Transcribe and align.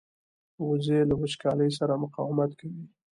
وزې 0.67 0.99
له 1.09 1.15
وچکالۍ 1.21 1.69
سره 1.79 2.01
مقاومت 2.03 2.51
کوي 2.59 2.85